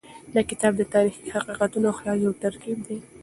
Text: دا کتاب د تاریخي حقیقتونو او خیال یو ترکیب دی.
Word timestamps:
دا 0.33 0.41
کتاب 0.49 0.73
د 0.77 0.81
تاریخي 0.93 1.25
حقیقتونو 1.35 1.85
او 1.89 1.97
خیال 1.99 2.19
یو 2.21 2.39
ترکیب 2.43 2.77
دی. 2.87 2.97